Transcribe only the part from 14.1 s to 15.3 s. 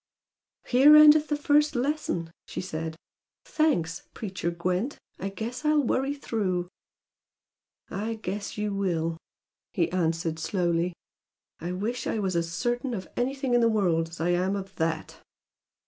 I am of THAT!"